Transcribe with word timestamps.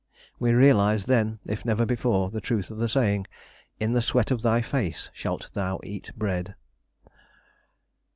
We 0.39 0.51
realised 0.51 1.07
then, 1.07 1.37
if 1.45 1.63
never 1.63 1.85
before, 1.85 2.31
the 2.31 2.41
truth 2.41 2.71
of 2.71 2.79
the 2.79 2.89
saying, 2.89 3.27
"In 3.79 3.93
the 3.93 4.01
sweat 4.01 4.31
of 4.31 4.41
thy 4.41 4.63
face 4.63 5.11
shalt 5.13 5.53
thou 5.53 5.79
eat 5.83 6.09
bread." 6.17 6.55